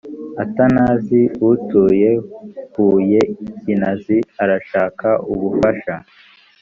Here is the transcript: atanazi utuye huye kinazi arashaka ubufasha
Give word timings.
atanazi 0.43 1.21
utuye 1.49 2.11
huye 2.73 3.21
kinazi 3.61 4.17
arashaka 4.43 5.07
ubufasha 5.31 5.93